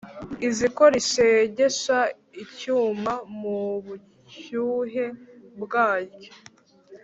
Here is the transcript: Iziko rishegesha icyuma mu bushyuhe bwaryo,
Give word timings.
Iziko 0.47 0.83
rishegesha 0.93 1.97
icyuma 2.43 3.13
mu 3.39 3.57
bushyuhe 3.85 5.05
bwaryo, 5.61 6.31